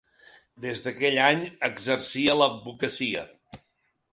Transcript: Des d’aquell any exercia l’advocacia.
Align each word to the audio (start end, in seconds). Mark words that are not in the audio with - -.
Des 0.63 0.79
d’aquell 0.85 1.19
any 1.25 1.43
exercia 1.69 2.39
l’advocacia. 2.41 3.23